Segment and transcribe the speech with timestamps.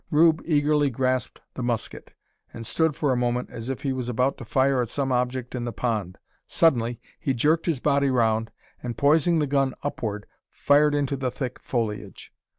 [0.09, 2.13] Rube eagerly grasped the musket,
[2.51, 5.53] and stood for a moment as if he was about to fire at some object
[5.53, 6.17] in the pond.
[6.47, 8.49] Suddenly he jerked his body round,
[8.81, 12.33] and, poising the gun upward, fired into the thick foliage.